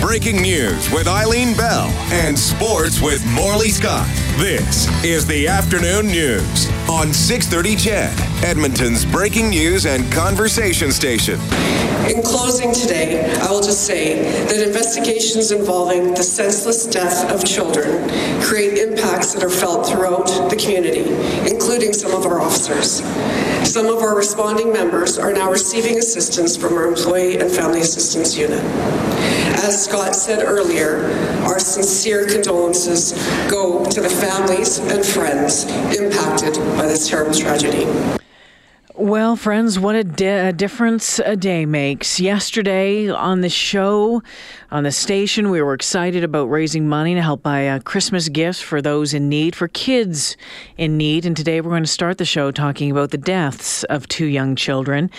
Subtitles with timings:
[0.00, 4.06] Breaking news with Eileen Bell and sports with Morley Scott.
[4.36, 11.40] This is the Afternoon News on 630 CHED, Edmonton's breaking news and conversation station.
[12.08, 18.08] In closing today, I will just say that investigations involving the senseless death of children
[18.40, 21.10] create impacts that are felt throughout the community,
[21.50, 23.02] including some of our officers.
[23.68, 28.38] Some of our responding members are now receiving assistance from our Employee and Family Assistance
[28.38, 28.62] Unit.
[29.58, 30.96] As Scott said earlier,
[31.44, 33.12] our sincere condolences
[33.48, 35.62] go to the families and friends
[35.96, 37.86] impacted by this terrible tragedy.
[38.96, 42.18] Well, friends, what a, di- a, difference a day makes.
[42.18, 44.24] Yesterday on the show,
[44.72, 48.60] on the station, we were excited about raising money to help buy uh, Christmas gifts
[48.60, 50.36] for those in need, for kids
[50.76, 51.26] in need.
[51.26, 54.56] And today we're going to start the show talking about the deaths of two young
[54.56, 55.12] children.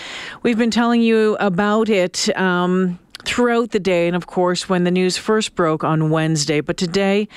[0.44, 2.36] We've been telling you about it.
[2.36, 6.62] Um, throughout the day, and of course, when the news first broke on Wednesday.
[6.62, 7.28] But today,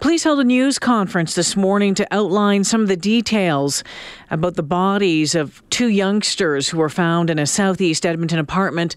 [0.00, 3.84] police held a news conference this morning to outline some of the details
[4.30, 8.96] about the bodies of two youngsters who were found in a southeast Edmonton apartment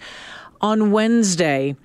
[0.61, 1.75] on Wednesday.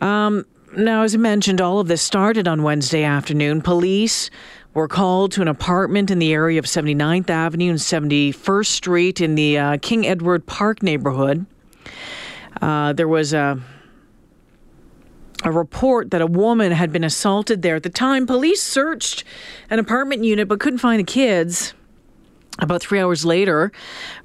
[0.00, 3.60] Um, now, as I mentioned, all of this started on Wednesday afternoon.
[3.60, 4.30] Police
[4.74, 9.34] were called to an apartment in the area of 79th Avenue and 71st Street in
[9.34, 11.46] the uh, King Edward Park neighborhood.
[12.60, 13.60] Uh, there was a
[15.44, 17.76] a report that a woman had been assaulted there.
[17.76, 19.24] At the time, police searched
[19.70, 21.74] an apartment unit but couldn't find the kids.
[22.60, 23.70] About three hours later,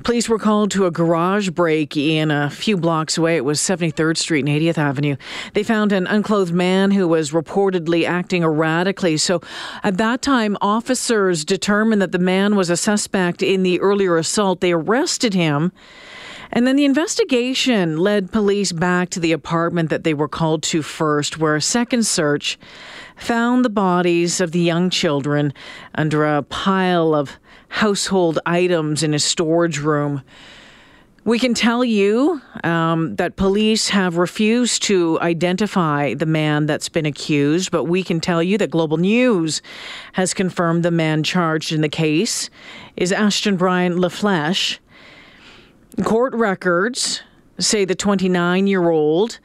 [0.04, 3.38] police were called to a garage break in a few blocks away.
[3.38, 5.18] It was 73rd Street and 80th Avenue.
[5.54, 9.18] They found an unclothed man who was reportedly acting erratically.
[9.18, 9.40] So
[9.84, 14.62] at that time, officers determined that the man was a suspect in the earlier assault.
[14.62, 15.72] They arrested him.
[16.56, 20.84] And then the investigation led police back to the apartment that they were called to
[20.84, 22.60] first, where a second search
[23.18, 25.52] found the bodies of the young children
[25.96, 30.22] under a pile of household items in a storage room.
[31.26, 37.08] We can tell you um, that police have refused to identify the man that's been
[37.08, 39.64] accused, but we can tell you that Global News
[40.14, 42.52] has confirmed the man charged in the case
[42.96, 44.78] is Ashton Brian LaFleche.
[46.02, 47.22] Court records
[47.60, 49.40] say the 29 year old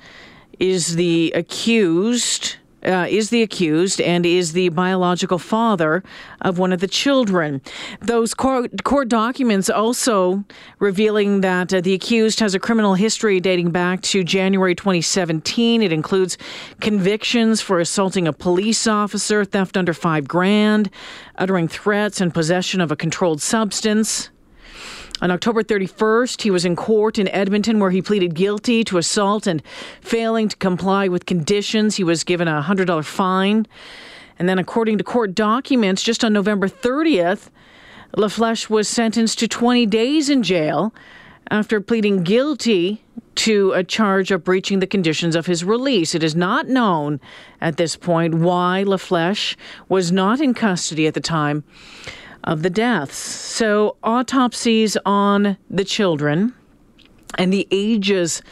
[0.59, 2.57] is the accused.
[2.81, 6.01] Uh, is the accused and is the biological father
[6.43, 7.61] of one of the children.
[8.01, 10.45] Those court, court documents also
[10.79, 15.83] revealing that uh, the accused has a criminal history dating back to January 2017.
[15.83, 16.39] It includes
[16.81, 20.89] convictions for assaulting a police officer, theft under five grand,
[21.35, 24.31] uttering threats, and possession of a controlled substance.
[25.21, 29.49] On October 31st, he was in court in Edmonton where he pleaded guilty to assault
[29.49, 29.61] and
[30.01, 31.97] failing to comply with conditions.
[31.97, 33.67] He was given a $100 fine.
[34.39, 37.51] And then, according to court documents, just on November 30th,
[38.17, 40.95] LaFleche was sentenced to 20 days in jail
[41.51, 43.03] after pleading guilty
[43.35, 46.15] to a charge of breaching the conditions of his release.
[46.15, 47.21] It is not known
[47.61, 49.57] at this point why LaFleche
[49.89, 51.65] was not in custody at the time
[52.45, 53.17] of the deaths.
[53.17, 56.55] So, autopsies on the children
[57.37, 58.43] and the ages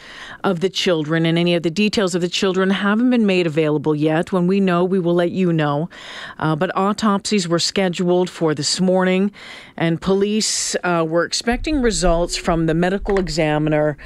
[0.43, 3.95] of the children and any of the details of the children haven't been made available
[3.95, 4.31] yet.
[4.31, 5.89] When we know, we will let you know.
[6.37, 9.31] Uh, but autopsies were scheduled for this morning,
[9.75, 13.97] and police uh, were expecting results from the medical examiner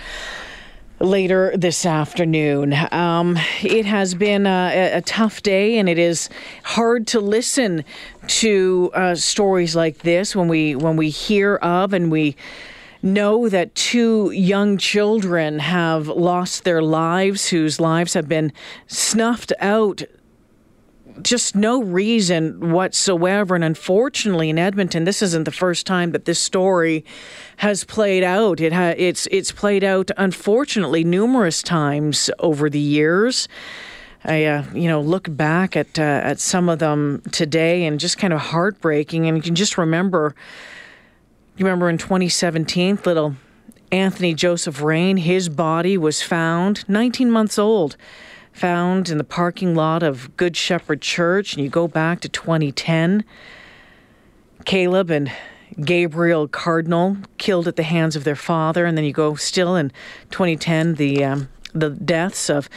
[1.01, 2.75] later this afternoon.
[2.91, 6.29] Um, it has been a, a, tough day, and it is
[6.63, 7.83] hard to listen
[8.27, 12.35] to uh, stories like this when we when we hear of and we
[13.03, 18.53] know that two young children have lost their lives, whose lives have been
[18.87, 20.03] snuffed out
[21.21, 23.55] just no reason whatsoever.
[23.55, 27.05] And unfortunately, in Edmonton, this isn't the first time that this story
[27.57, 28.59] has played out.
[28.59, 33.47] It ha- it's it's played out unfortunately numerous times over the years.
[34.23, 38.17] I uh, you know look back at uh, at some of them today and just
[38.17, 39.27] kind of heartbreaking.
[39.27, 40.35] And you can just remember,
[41.57, 43.35] you remember in 2017, little
[43.91, 47.97] Anthony Joseph Raine, his body was found 19 months old
[48.53, 53.23] found in the parking lot of Good Shepherd Church, and you go back to 2010.
[54.65, 55.31] Caleb and
[55.83, 59.91] Gabriel Cardinal killed at the hands of their father, and then you go still in
[60.29, 62.69] 2010, the um, the deaths of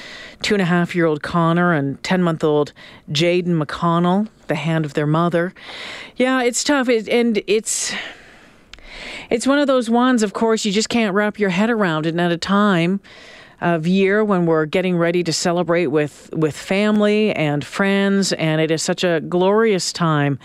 [0.42, 2.72] two and a half year old Connor and 10 month old
[3.10, 5.52] Jaden McConnell, the hand of their mother.
[6.16, 6.88] Yeah, it's tough.
[6.88, 7.92] It, and it's.
[9.30, 12.10] It's one of those ones, of course, you just can't wrap your head around it.
[12.10, 13.00] And at a time
[13.64, 18.34] of year when we're getting ready to celebrate with, with family and friends.
[18.34, 20.38] And it is such a glorious time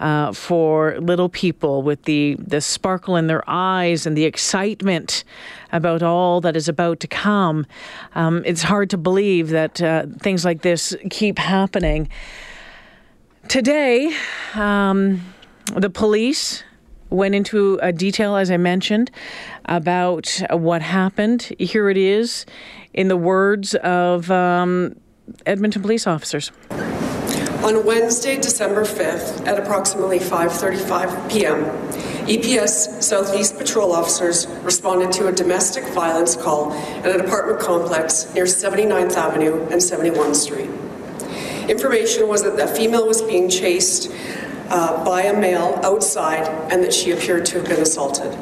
[0.00, 5.22] uh, for little people with the, the sparkle in their eyes and the excitement
[5.70, 7.64] about all that is about to come.
[8.16, 12.08] Um, it's hard to believe that uh, things like this keep happening.
[13.46, 14.12] Today,
[14.56, 15.22] um,
[15.76, 16.64] the police
[17.10, 19.10] went into a detail, as I mentioned,
[19.66, 21.52] about what happened.
[21.58, 22.46] Here it is
[22.92, 24.96] in the words of um,
[25.46, 26.50] Edmonton police officers.
[27.64, 31.64] On Wednesday, December 5th, at approximately 5:35 p.m.,
[32.26, 38.44] EPS Southeast patrol officers responded to a domestic violence call at an apartment complex near
[38.44, 40.70] 79th Avenue and 71st Street.
[41.70, 44.10] Information was that a female was being chased
[44.68, 48.36] uh, by a male outside and that she appeared to have been assaulted.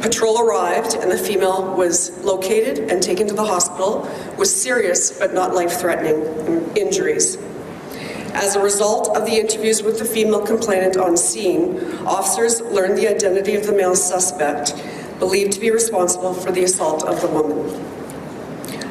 [0.00, 5.34] Patrol arrived and the female was located and taken to the hospital with serious but
[5.34, 7.36] not life threatening injuries.
[8.32, 13.08] As a result of the interviews with the female complainant on scene, officers learned the
[13.08, 14.74] identity of the male suspect,
[15.18, 17.58] believed to be responsible for the assault of the woman.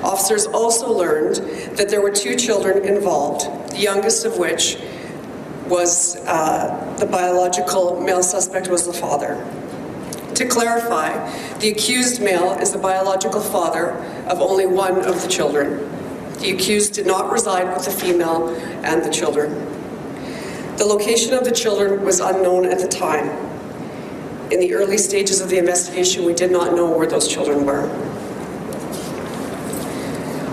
[0.04, 1.36] Officers also learned
[1.78, 4.78] that there were two children involved, the youngest of which
[5.70, 9.36] was uh, the biological male suspect was the father.
[10.36, 11.10] To clarify,
[11.60, 13.92] the accused male is the biological father
[14.28, 15.90] of only one of the children.
[16.40, 18.50] The accused did not reside with the female
[18.84, 19.52] and the children.
[20.78, 23.30] The location of the children was unknown at the time.
[24.52, 28.07] In the early stages of the investigation, we did not know where those children were.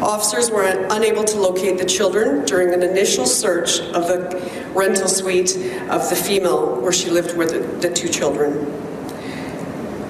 [0.05, 5.56] Officers were unable to locate the children during an initial search of the rental suite
[5.89, 8.71] of the female where she lived with the, two children.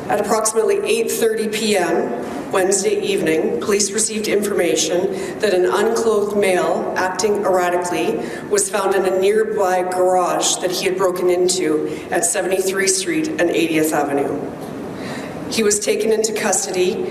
[0.08, 2.50] At approximately 8:30 p.m.
[2.50, 8.16] Wednesday evening, police received information that an unclothed male acting erratically
[8.50, 13.48] was found in a nearby garage that he had broken into at 73th Street and
[13.48, 15.52] 80th Avenue.
[15.52, 17.06] He was taken into custody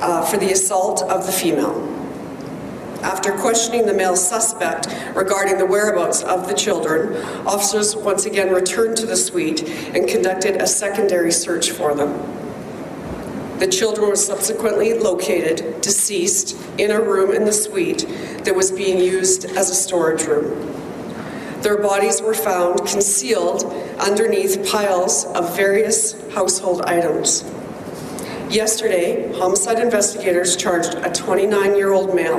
[0.00, 1.94] uh, for the assault of the female.
[3.02, 7.16] After questioning the male suspect regarding the whereabouts of the children,
[7.46, 9.62] officers once again returned to the suite
[9.94, 12.38] and conducted a secondary search for them.
[13.60, 18.06] The children were subsequently located, deceased, in a room in the suite
[18.44, 20.72] that was being used as a storage room.
[21.62, 23.64] Their bodies were found concealed
[23.98, 27.42] underneath piles of various household items.
[28.48, 32.38] Yesterday, homicide investigators charged a 29 year old male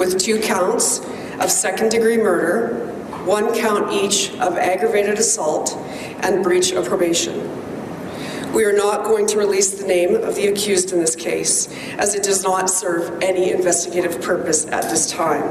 [0.00, 1.00] with two counts
[1.40, 2.86] of second degree murder,
[3.26, 5.76] one count each of aggravated assault,
[6.22, 7.38] and breach of probation.
[8.54, 11.68] We are not going to release the name of the accused in this case,
[11.98, 15.44] as it does not serve any investigative purpose at this time.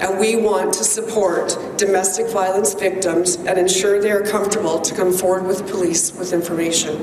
[0.00, 5.12] And we want to support domestic violence victims and ensure they are comfortable to come
[5.12, 6.96] forward with police with information.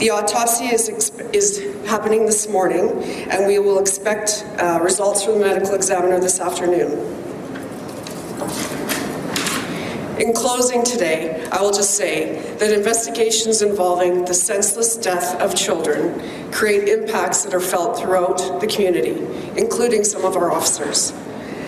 [0.00, 0.88] The autopsy is,
[1.34, 6.40] is happening this morning, and we will expect uh, results from the medical examiner this
[6.40, 6.92] afternoon.
[10.18, 16.50] In closing today, I will just say that investigations involving the senseless death of children
[16.50, 19.18] create impacts that are felt throughout the community,
[19.58, 21.12] including some of our officers.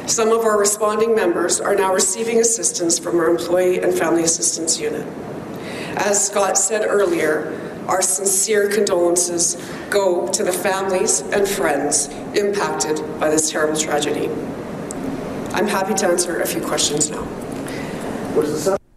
[0.06, 4.80] Some of our responding members are now receiving assistance from our Employee and Family Assistance
[4.80, 5.06] Unit.
[5.98, 9.56] As Scott said earlier, our sincere condolences
[9.90, 14.28] go to the families and friends impacted by this terrible tragedy.
[15.52, 17.26] I'm happy to answer a few questions now.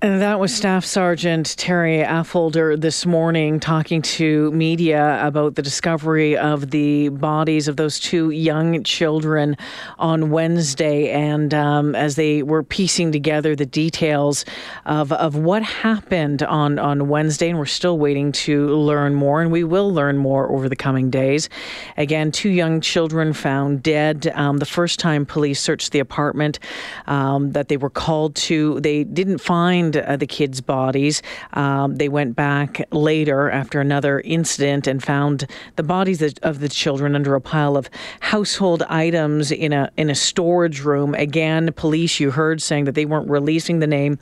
[0.01, 6.37] And that was Staff Sergeant Terry Affolter this morning talking to media about the discovery
[6.37, 9.55] of the bodies of those two young children
[9.97, 11.11] on Wednesday.
[11.11, 14.43] And um, as they were piecing together the details
[14.85, 19.49] of, of what happened on, on Wednesday, and we're still waiting to learn more, and
[19.49, 21.47] we will learn more over the coming days.
[21.95, 24.29] Again, two young children found dead.
[24.35, 26.59] Um, the first time police searched the apartment
[27.07, 31.21] um, that they were called to, they didn't find find uh, the kids' bodies.
[31.53, 37.15] Um, they went back later after another incident and found the bodies of the children
[37.15, 37.89] under a pile of
[38.19, 41.13] household items in a in a storage room.
[41.15, 44.17] Again, police you heard saying that they weren't releasing the name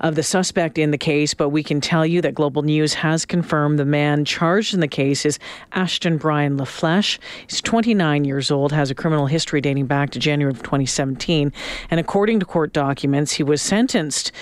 [0.00, 3.24] of the suspect in the case, but we can tell you that Global News has
[3.24, 5.38] confirmed the man charged in the case is
[5.72, 7.18] Ashton Brian LaFleche.
[7.46, 11.52] He's 29 years old, has a criminal history dating back to January of 2017,
[11.90, 14.32] and according to court documents, he was sentenced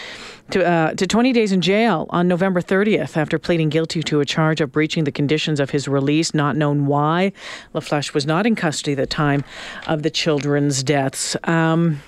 [0.50, 4.25] to, uh, to 20 days in jail on November 30th after pleading guilty to a
[4.25, 7.33] charge of breaching the conditions of his release, not known why.
[7.75, 9.45] LaFleche was not in custody at the time
[9.87, 11.37] of the children's deaths.
[11.45, 12.02] Um,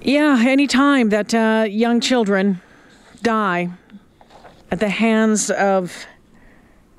[0.00, 2.60] yeah, any time that uh, young children
[3.22, 3.70] die
[4.70, 6.06] at the hands of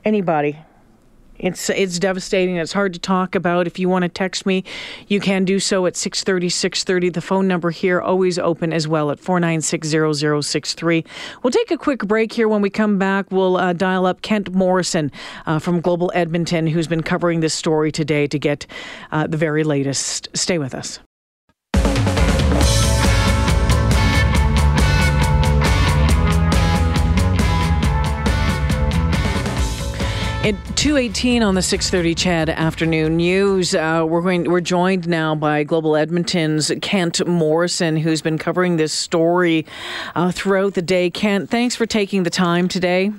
[0.03, 0.57] anybody,
[1.39, 2.57] it's it's devastating.
[2.57, 3.67] It's hard to talk about.
[3.67, 4.63] If you want to text me,
[5.07, 7.09] you can do so at 630 630.
[7.09, 9.93] The phone number here always open as well at 496
[11.43, 12.47] We'll take a quick break here.
[12.47, 15.11] When we come back, we'll uh, dial up Kent Morrison
[15.45, 18.65] uh, from Global Edmonton, who's been covering this story today to get
[19.11, 20.29] uh, the very latest.
[20.35, 20.99] Stay with us.
[30.77, 34.47] 218 on the 630 CHED afternoon news, uh, we're going.
[34.47, 39.65] We're joined now by Global Edmonton's Kent Morrison, who's been covering this story
[40.13, 41.09] uh, throughout the day.
[41.09, 43.11] Kent, thanks for taking the time today.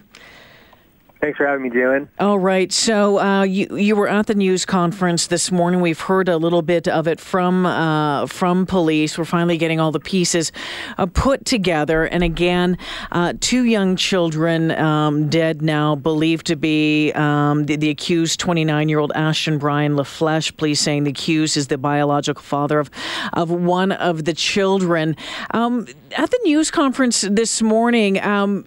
[1.21, 2.07] Thanks for having me, Jaylen.
[2.21, 2.71] All right.
[2.73, 5.81] So uh, you you were at the news conference this morning.
[5.81, 9.19] We've heard a little bit of it from uh, from police.
[9.19, 10.53] We're finally getting all the pieces
[10.97, 12.05] uh, put together.
[12.05, 12.79] And again,
[13.11, 18.89] uh, two young children um, dead now, believed to be um, the, the, accused 29
[18.89, 20.57] year old Ashton Brian LaFleche.
[20.57, 22.91] Police saying the accused is the biological father of
[23.33, 25.17] of one of the children.
[25.51, 28.65] Um, at the news conference this morning um,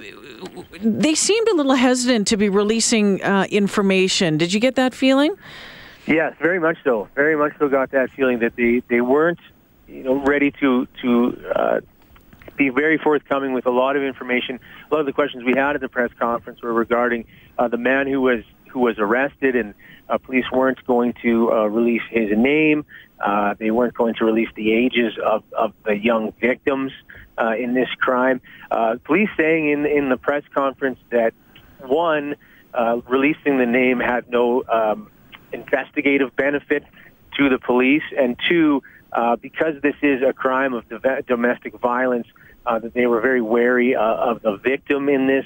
[0.81, 4.37] they seemed a little hesitant to be releasing uh, information.
[4.37, 5.35] Did you get that feeling?
[6.07, 7.07] Yes, very much so.
[7.15, 7.69] Very much so.
[7.69, 9.39] Got that feeling that they, they weren't,
[9.87, 11.79] you know, ready to to uh,
[12.57, 14.59] be very forthcoming with a lot of information.
[14.89, 17.25] A lot of the questions we had at the press conference were regarding
[17.57, 19.75] uh, the man who was who was arrested, and
[20.09, 22.85] uh, police weren't going to uh, release his name.
[23.23, 26.91] Uh, they weren't going to release the ages of, of the young victims
[27.37, 28.41] uh, in this crime.
[28.71, 31.33] Uh, police saying in in the press conference that
[31.87, 32.35] one,
[32.73, 35.11] uh, releasing the name had no um,
[35.51, 36.83] investigative benefit
[37.37, 40.85] to the police, and two, uh, because this is a crime of
[41.27, 42.27] domestic violence,
[42.65, 45.45] uh, that they were very wary uh, of the victim in this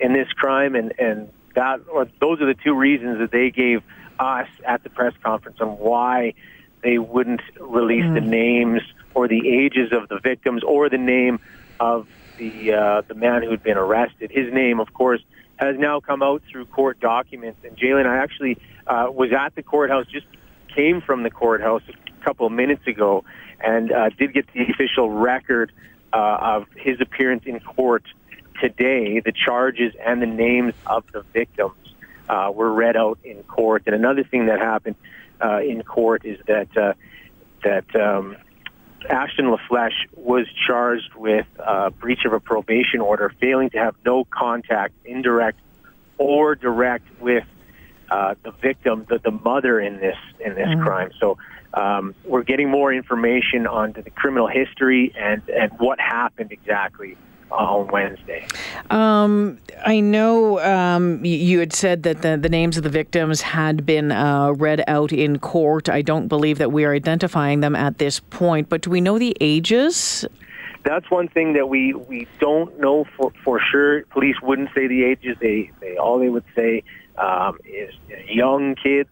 [0.00, 3.82] in this crime, and and that or those are the two reasons that they gave
[4.18, 6.34] us at the press conference on why
[6.82, 8.14] they wouldn't release mm.
[8.14, 8.82] the names
[9.14, 11.40] or the ages of the victims or the name
[11.80, 12.06] of
[12.38, 14.30] the uh, the man who had been arrested.
[14.30, 15.20] His name, of course,
[15.56, 17.60] has now come out through court documents.
[17.64, 20.26] And Jaylen, I actually uh, was at the courthouse, just
[20.74, 23.24] came from the courthouse a couple of minutes ago,
[23.60, 25.72] and uh, did get the official record
[26.12, 28.04] uh, of his appearance in court
[28.60, 29.20] today.
[29.20, 31.74] The charges and the names of the victims
[32.28, 33.82] uh, were read out in court.
[33.86, 34.96] And another thing that happened
[35.42, 36.94] uh, in court is that uh,
[37.62, 38.36] that um,
[39.08, 44.24] Ashton LaFleche was charged with uh, breach of a probation order, failing to have no
[44.24, 45.58] contact, indirect
[46.18, 47.44] or direct, with
[48.10, 50.82] uh, the victim, the, the mother in this in this mm-hmm.
[50.82, 51.10] crime.
[51.18, 51.38] So
[51.72, 57.16] um, we're getting more information on the criminal history and and what happened exactly
[57.50, 58.46] on Wednesday.
[58.90, 63.84] Um, I know um, you had said that the, the names of the victims had
[63.86, 65.88] been uh, read out in court.
[65.88, 69.18] I don't believe that we are identifying them at this point, but do we know
[69.18, 70.24] the ages?
[70.84, 74.02] That's one thing that we, we don't know for, for sure.
[74.06, 75.36] Police wouldn't say the ages.
[75.40, 76.82] They, they all they would say
[77.16, 77.94] um, is,
[78.28, 79.08] young kids.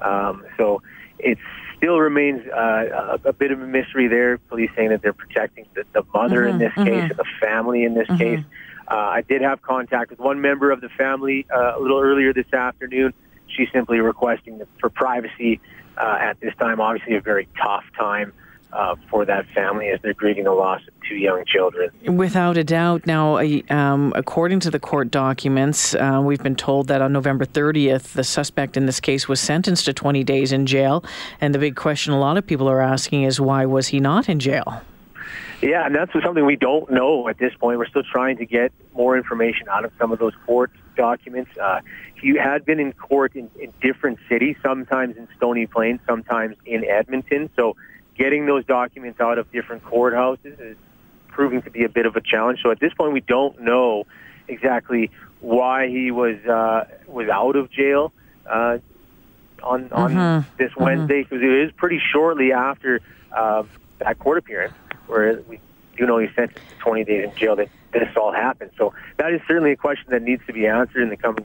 [0.00, 0.82] Um, so
[1.18, 1.40] it's
[1.80, 4.36] still remains uh, a, a, bit of a mystery there.
[4.36, 6.84] Police saying that they're protecting the, the mother mm-hmm, in this mm-hmm.
[6.84, 8.18] case and the family in this mm-hmm.
[8.18, 8.44] case.
[8.86, 12.34] Uh, I did have contact with one member of the family uh, a little earlier
[12.34, 13.14] this afternoon.
[13.46, 15.60] She's simply requesting for privacy
[15.96, 16.80] uh, at this time.
[16.80, 18.32] Obviously, a very tough time
[18.72, 21.90] uh, for that family as they're grieving the loss of two young children.
[22.16, 23.06] Without a doubt.
[23.06, 23.38] Now,
[23.70, 28.24] um, according to the court documents, uh, we've been told that on November 30th, the
[28.24, 31.04] suspect in this case was sentenced to 20 days in jail.
[31.40, 34.28] And the big question a lot of people are asking is why was he not
[34.28, 34.82] in jail?
[35.62, 37.78] Yeah, and that's something we don't know at this point.
[37.78, 41.50] We're still trying to get more information out of some of those court documents.
[41.60, 41.80] Uh,
[42.14, 46.84] he had been in court in, in different cities, sometimes in Stony Plain, sometimes in
[46.84, 47.50] Edmonton.
[47.56, 47.76] So
[48.16, 50.76] getting those documents out of different courthouses is
[51.28, 52.60] proving to be a bit of a challenge.
[52.62, 54.04] So at this point, we don't know
[54.48, 58.12] exactly why he was uh, was out of jail
[58.46, 58.78] uh,
[59.62, 60.44] on on Mhm.
[60.58, 63.00] this Wednesday because it is pretty shortly after
[63.34, 63.62] uh,
[63.98, 64.74] that court appearance
[65.06, 65.60] where we
[65.96, 68.70] do know he's sentenced to 20 days in jail that this all happened.
[68.76, 71.44] So that is certainly a question that needs to be answered in the coming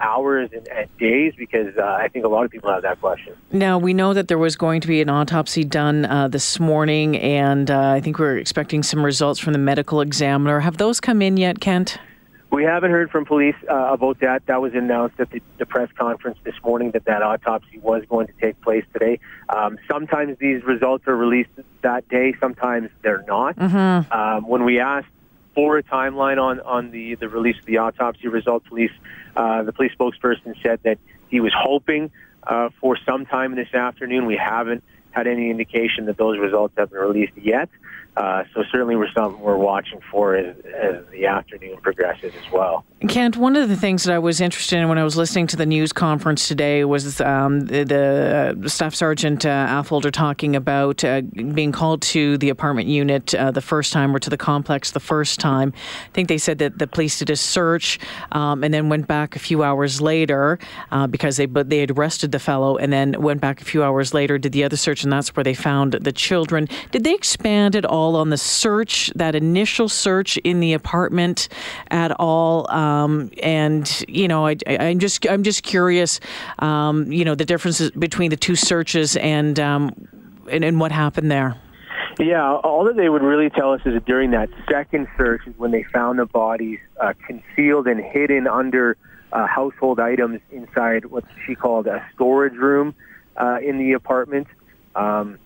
[0.00, 3.34] hours and, and days because uh, I think a lot of people have that question.
[3.52, 7.16] Now, we know that there was going to be an autopsy done uh, this morning,
[7.16, 10.60] and uh, I think we're expecting some results from the medical examiner.
[10.60, 11.98] Have those come in yet, Kent?
[12.50, 14.46] We haven't heard from police uh, about that.
[14.46, 18.28] That was announced at the, the press conference this morning that that autopsy was going
[18.28, 19.18] to take place today.
[19.48, 21.50] Um, sometimes these results are released
[21.82, 22.34] that day.
[22.38, 23.58] Sometimes they're not.
[24.12, 25.08] Um, when we asked
[25.56, 28.92] for a timeline on, on the, the release of the autopsy results, police
[29.36, 30.98] uh, the police spokesperson said that
[31.28, 32.10] he was hoping
[32.46, 34.26] uh, for some time this afternoon.
[34.26, 37.68] We haven't had any indication that those results have been released yet.
[38.16, 42.84] Uh, so certainly we're something we're watching for as, as the afternoon progresses as well.
[43.08, 45.56] Kent, one of the things that I was interested in when I was listening to
[45.56, 51.02] the news conference today was um, the, the uh, Staff Sergeant uh, Affolter talking about
[51.02, 54.92] uh, being called to the apartment unit uh, the first time or to the complex
[54.92, 55.72] the first time.
[56.06, 57.98] I think they said that the police did a search
[58.30, 60.58] um, and then went back a few hours later
[60.92, 63.82] uh, because they but they had arrested the fellow and then went back a few
[63.82, 66.68] hours later, did the other search, and that's where they found the children.
[66.92, 71.48] Did they expand at all on the search, that initial search in the apartment
[71.90, 72.70] at all?
[72.70, 76.20] Um, and you know, I, I'm just I'm just curious,
[76.58, 79.92] um, you know, the differences between the two searches and um,
[80.50, 81.56] and, and what happened there.
[82.18, 85.54] Yeah, all that they would really tell us is that during that second search is
[85.58, 88.96] when they found the bodies uh, concealed and hidden under
[89.32, 92.94] uh, household items inside what she called a storage room
[93.36, 94.46] uh, in the apartment.
[94.94, 95.38] Um,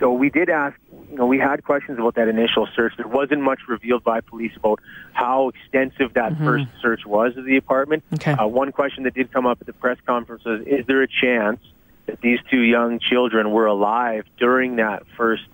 [0.00, 0.76] so we did ask,
[1.10, 2.92] you know, we had questions about that initial search.
[2.96, 4.80] There wasn't much revealed by police about
[5.12, 8.04] how extensive that first search was of the apartment.
[8.14, 8.32] Okay.
[8.32, 11.08] Uh, one question that did come up at the press conference was, is there a
[11.08, 11.60] chance
[12.06, 15.44] that these two young children were alive during that first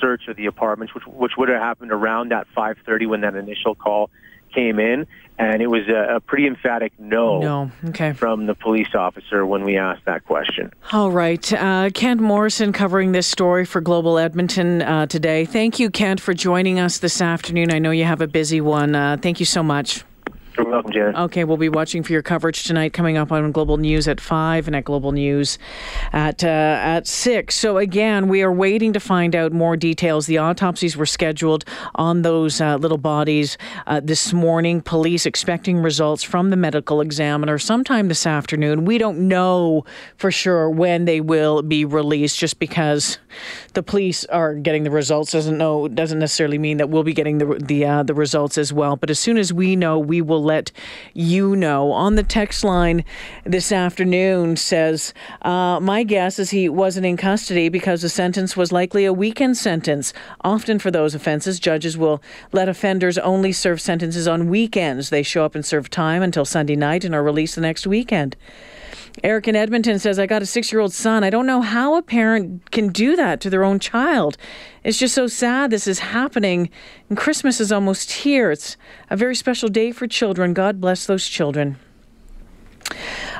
[0.00, 3.74] search of the apartments, which which would have happened around that 5:30 when that initial
[3.74, 4.10] call
[4.54, 5.06] came in,
[5.38, 7.72] and it was a, a pretty emphatic no, No.
[7.88, 8.12] Okay.
[8.12, 10.72] from the police officer when we asked that question.
[10.92, 11.52] All right.
[11.52, 15.44] Uh, Kent Morrison covering this story for Global Edmonton uh, today.
[15.44, 17.72] Thank you, Kent, for joining us this afternoon.
[17.72, 18.94] I know you have a busy one.
[18.94, 20.04] Uh, thank you so much.
[20.56, 21.16] You're welcome, Janet.
[21.16, 24.68] Okay, we'll be watching for your coverage tonight, coming up on Global News at five
[24.68, 25.58] and at Global News
[26.12, 27.56] at uh, at six.
[27.56, 30.26] So again, we are waiting to find out more details.
[30.26, 31.64] The autopsies were scheduled
[31.96, 34.80] on those uh, little bodies uh, this morning.
[34.80, 38.84] Police expecting results from the medical examiner sometime this afternoon.
[38.84, 39.84] We don't know
[40.16, 43.18] for sure when they will be released, just because
[43.72, 47.38] the police are getting the results doesn't know doesn't necessarily mean that we'll be getting
[47.38, 48.94] the the uh, the results as well.
[48.94, 50.70] But as soon as we know, we will let
[51.12, 51.90] you know.
[51.90, 53.04] On the text line
[53.44, 58.70] this afternoon says, uh, "My guess is he wasn't in custody because the sentence was
[58.70, 60.12] likely a weekend sentence.
[60.42, 65.10] Often for those offenses, judges will let offenders only serve sentences on weekends.
[65.10, 68.36] They show up and serve time until Sunday night and are released the next weekend."
[69.22, 71.22] Eric in Edmonton says, I got a six year old son.
[71.24, 74.36] I don't know how a parent can do that to their own child.
[74.82, 76.68] It's just so sad this is happening.
[77.08, 78.50] And Christmas is almost here.
[78.50, 78.76] It's
[79.10, 80.52] a very special day for children.
[80.52, 81.76] God bless those children.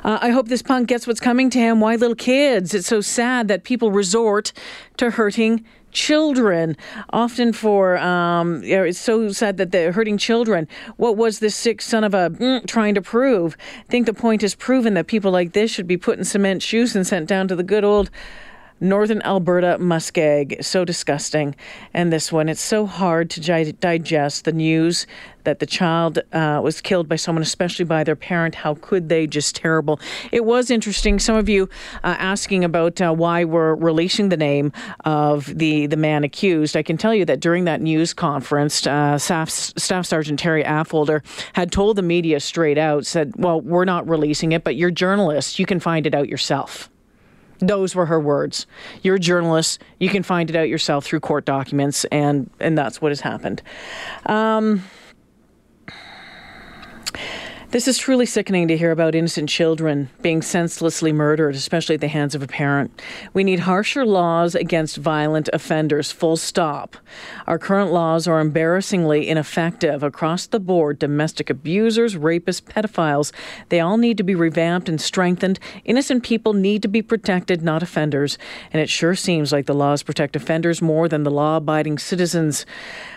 [0.05, 1.81] Uh, I hope this punk gets what's coming to him.
[1.81, 2.75] Why little kids?
[2.75, 4.53] It's so sad that people resort
[4.99, 6.77] to hurting children.
[7.11, 10.69] Often for, um, it's so sad that they're hurting children.
[10.97, 13.57] What was this sick son of a mm, trying to prove?
[13.79, 16.63] I think the point is proven that people like this should be put in cement
[16.63, 18.11] shoes and sent down to the good old
[18.81, 20.65] Northern Alberta muskeg.
[20.65, 21.55] So disgusting.
[21.93, 25.07] And this one, it's so hard to digest the news
[25.45, 28.55] that the child uh, was killed by someone, especially by their parent.
[28.55, 29.27] How could they?
[29.27, 30.01] Just terrible.
[30.33, 31.19] It was interesting.
[31.19, 31.69] Some of you
[32.03, 34.73] uh, asking about uh, why we're releasing the name
[35.05, 36.77] of the, the man accused.
[36.77, 41.23] I can tell you that during that news conference, uh, Staff, Staff Sergeant Terry Affolter
[41.53, 45.59] had told the media straight out, said, Well, we're not releasing it, but you're journalists.
[45.59, 46.91] You can find it out yourself.
[47.67, 48.67] Those were her words.
[49.03, 49.83] You're a journalist.
[49.99, 53.63] You can find it out yourself through court documents, and and that's what has happened.
[54.27, 54.85] Um,
[57.75, 62.07] This is truly sickening to hear about innocent children being senselessly murdered, especially at the
[62.07, 63.03] hands of a parent.
[63.33, 66.97] We need harsher laws against violent offenders, full stop.
[67.49, 71.01] Our current laws are embarrassingly ineffective across the board.
[71.01, 73.33] Domestic abusers, rapists, pedophiles,
[73.71, 75.59] they all need to be revamped and strengthened.
[75.85, 78.39] Innocent people need to be protected, not offenders.
[78.73, 82.67] And it sure seems like the laws protect offenders more than the law abiding citizens.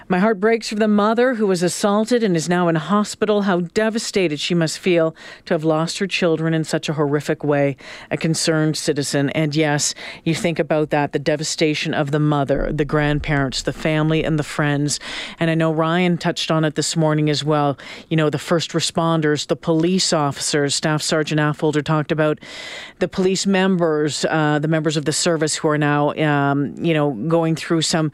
[0.09, 3.41] My heart breaks for the mother who was assaulted and is now in hospital.
[3.41, 7.75] How devastated she must feel to have lost her children in such a horrific way.
[8.09, 9.29] A concerned citizen.
[9.31, 9.93] And yes,
[10.23, 14.43] you think about that the devastation of the mother, the grandparents, the family, and the
[14.43, 15.01] friends.
[15.41, 17.77] And I know Ryan touched on it this morning as well.
[18.07, 22.39] You know, the first responders, the police officers, Staff Sergeant Affolter talked about
[22.99, 27.11] the police members, uh, the members of the service who are now, um, you know,
[27.11, 28.09] going through some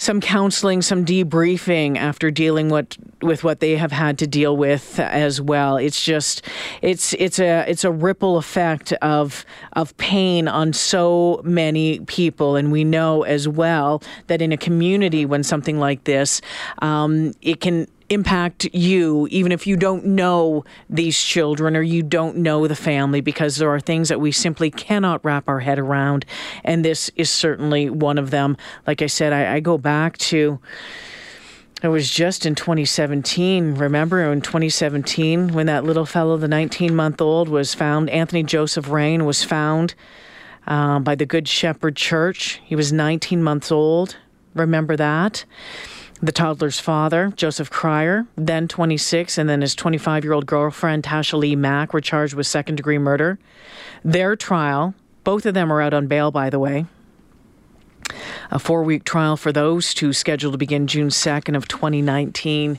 [0.00, 4.98] some counseling, some debriefing after dealing with with what they have had to deal with
[4.98, 5.76] as well.
[5.76, 6.42] It's just
[6.80, 12.72] it's it's a it's a ripple effect of of pain on so many people, and
[12.72, 16.40] we know as well that in a community when something like this,
[16.78, 22.36] um, it can impact you, even if you don't know these children or you don't
[22.36, 26.26] know the family, because there are things that we simply cannot wrap our head around.
[26.64, 28.56] And this is certainly one of them.
[28.86, 30.58] Like I said, I, I go back to.
[31.82, 33.74] It was just in 2017.
[33.76, 38.10] Remember in 2017 when that little fellow, the 19 month old, was found?
[38.10, 39.94] Anthony Joseph Raine was found
[40.66, 42.60] uh, by the Good Shepherd Church.
[42.64, 44.16] He was 19 months old.
[44.54, 45.44] Remember that?
[46.22, 51.38] The toddler's father, Joseph Crier, then 26, and then his 25 year old girlfriend, Tasha
[51.38, 53.38] Lee Mack, were charged with second degree murder.
[54.04, 56.84] Their trial, both of them are out on bail, by the way,
[58.50, 62.78] a four week trial for those two scheduled to begin June 2nd of 2019.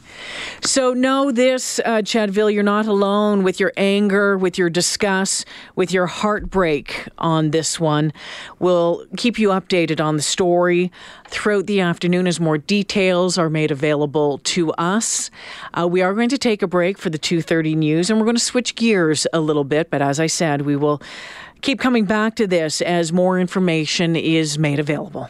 [0.63, 5.91] So know this, uh, Chadville, you're not alone with your anger, with your disgust, with
[5.91, 8.11] your heartbreak on this one.
[8.59, 10.91] We'll keep you updated on the story
[11.27, 15.31] throughout the afternoon as more details are made available to us.
[15.73, 18.35] Uh, we are going to take a break for the 2.30 news and we're going
[18.35, 21.01] to switch gears a little bit, but as I said, we will
[21.61, 25.29] keep coming back to this as more information is made available.